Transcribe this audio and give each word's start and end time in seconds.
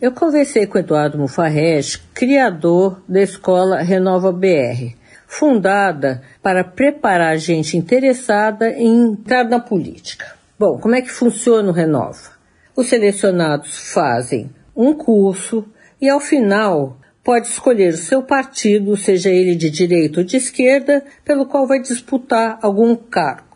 eu 0.00 0.12
conversei 0.12 0.66
com 0.66 0.78
Eduardo 0.78 1.18
Mufarrege, 1.18 1.98
criador 2.14 3.02
da 3.08 3.20
escola 3.20 3.82
Renova 3.82 4.30
BR, 4.30 4.94
fundada 5.26 6.22
para 6.40 6.62
preparar 6.62 7.36
gente 7.36 7.76
interessada 7.76 8.70
em 8.70 9.10
entrar 9.10 9.44
na 9.44 9.58
política. 9.58 10.36
Bom, 10.56 10.78
como 10.78 10.94
é 10.94 11.02
que 11.02 11.10
funciona 11.10 11.68
o 11.68 11.72
Renova? 11.72 12.38
Os 12.76 12.88
selecionados 12.88 13.92
fazem 13.92 14.50
um 14.74 14.94
curso 14.94 15.64
e, 16.00 16.08
ao 16.08 16.20
final, 16.20 16.96
pode 17.24 17.48
escolher 17.48 17.94
o 17.94 17.96
seu 17.96 18.22
partido, 18.22 18.96
seja 18.96 19.30
ele 19.30 19.56
de 19.56 19.68
direita 19.68 20.20
ou 20.20 20.24
de 20.24 20.36
esquerda, 20.36 21.04
pelo 21.24 21.46
qual 21.46 21.66
vai 21.66 21.80
disputar 21.80 22.58
algum 22.62 22.94
cargo. 22.94 23.47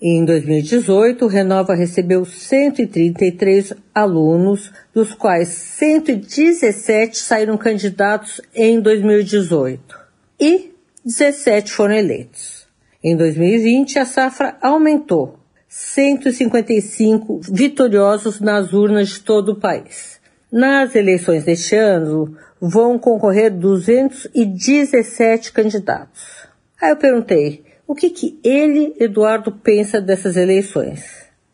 Em 0.00 0.24
2018, 0.26 1.24
o 1.24 1.28
Renova 1.28 1.74
recebeu 1.74 2.26
133 2.26 3.72
alunos, 3.94 4.70
dos 4.92 5.14
quais 5.14 5.48
117 5.48 7.16
saíram 7.16 7.56
candidatos 7.56 8.42
em 8.54 8.78
2018 8.78 9.98
e 10.38 10.74
17 11.02 11.72
foram 11.72 11.94
eleitos. 11.94 12.66
Em 13.02 13.16
2020, 13.16 13.98
a 13.98 14.04
safra 14.04 14.58
aumentou, 14.60 15.38
155 15.66 17.40
vitoriosos 17.50 18.38
nas 18.38 18.74
urnas 18.74 19.08
de 19.08 19.20
todo 19.20 19.52
o 19.52 19.60
país. 19.60 20.20
Nas 20.52 20.94
eleições 20.94 21.44
deste 21.44 21.74
ano, 21.74 22.36
vão 22.60 22.98
concorrer 22.98 23.50
217 23.50 25.52
candidatos. 25.52 26.46
Aí 26.80 26.90
eu 26.90 26.96
perguntei, 26.96 27.65
o 27.86 27.94
que, 27.94 28.10
que 28.10 28.38
ele, 28.42 28.94
Eduardo, 28.98 29.52
pensa 29.52 30.00
dessas 30.00 30.36
eleições? 30.36 31.04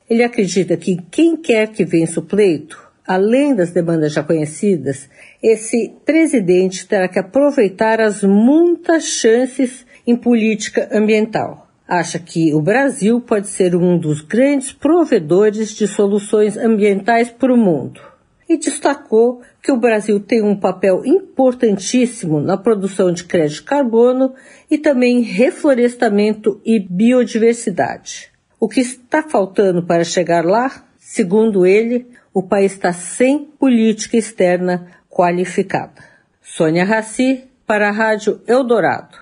Ele 0.08 0.22
acredita 0.22 0.77
que 0.77 0.97
quem 1.11 1.36
quer 1.36 1.69
que 1.69 1.84
vença 1.84 2.20
o 2.20 2.22
pleito, 2.22 2.78
além 3.06 3.55
das 3.55 3.70
demandas 3.70 4.12
já 4.12 4.22
conhecidas, 4.22 5.08
esse 5.42 5.92
presidente 6.05 6.86
terá 6.86 7.08
que 7.08 7.19
aproveitar 7.19 8.00
as 8.00 8.22
muitas 8.22 9.05
chances 9.05 9.84
em 10.06 10.16
política 10.16 10.89
ambiental. 10.92 11.69
Acha 11.86 12.19
que 12.19 12.55
o 12.55 12.62
Brasil 12.62 13.20
pode 13.20 13.48
ser 13.48 13.77
um 13.77 13.98
dos 13.98 14.22
grandes 14.22 14.72
provedores 14.72 15.74
de 15.74 15.86
soluções 15.86 16.56
ambientais 16.56 17.30
para 17.30 17.52
o 17.52 17.56
mundo. 17.56 18.11
E 18.53 18.58
destacou 18.58 19.41
que 19.62 19.72
o 19.72 19.78
Brasil 19.78 20.20
tem 20.20 20.42
um 20.42 20.55
papel 20.55 21.07
importantíssimo 21.07 22.39
na 22.39 22.55
produção 22.55 23.11
de 23.11 23.24
crédito 23.24 23.64
carbono 23.64 24.35
e 24.70 24.77
também 24.77 25.23
reflorestamento 25.23 26.61
e 26.63 26.79
biodiversidade. 26.79 28.30
O 28.61 28.68
que 28.68 28.80
está 28.80 29.23
faltando 29.23 29.83
para 29.86 30.05
chegar 30.05 30.45
lá, 30.45 30.85
segundo 30.98 31.64
ele, 31.64 32.07
o 32.35 32.42
país 32.42 32.73
está 32.73 32.92
sem 32.92 33.46
política 33.58 34.18
externa 34.18 34.86
qualificada. 35.08 36.05
Sônia 36.42 36.84
Raci, 36.84 37.45
para 37.67 37.89
a 37.89 37.90
Rádio 37.90 38.42
Eldorado. 38.46 39.17